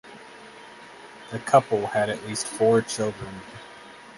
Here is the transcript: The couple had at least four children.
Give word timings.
The 1.29 1.37
couple 1.37 1.85
had 1.85 2.09
at 2.09 2.23
least 2.25 2.47
four 2.47 2.81
children. 2.81 3.41